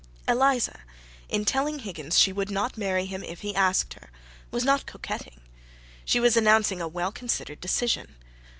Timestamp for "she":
2.17-2.33, 6.03-6.19